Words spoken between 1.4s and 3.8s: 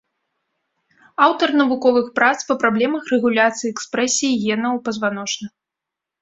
навуковых прац па праблемах рэгуляцыі